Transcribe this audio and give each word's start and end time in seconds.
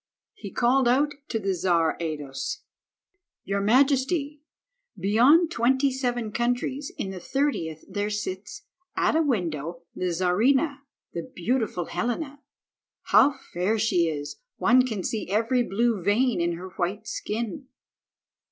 He 0.33 0.49
called 0.49 0.87
out 0.87 1.13
to 1.27 1.37
the 1.37 1.53
Czar 1.53 1.95
Ados— 2.01 2.61
"Your 3.43 3.61
majesty, 3.61 4.41
beyond 4.97 5.51
twenty 5.51 5.91
seven 5.91 6.31
countries 6.31 6.91
in 6.97 7.11
the 7.11 7.19
thirtieth 7.19 7.85
there 7.87 8.09
sits, 8.09 8.63
at 8.97 9.15
a 9.15 9.21
window, 9.21 9.83
the 9.95 10.11
Czarina, 10.11 10.79
the 11.13 11.29
beautiful 11.35 11.85
Helena. 11.85 12.41
How 13.13 13.35
fair 13.53 13.77
she 13.77 14.07
is! 14.07 14.37
One 14.57 14.87
can 14.87 15.03
see 15.03 15.29
every 15.29 15.61
blue 15.61 16.01
vein 16.01 16.41
in 16.41 16.53
her 16.53 16.69
white 16.69 17.05
skin." 17.05 17.67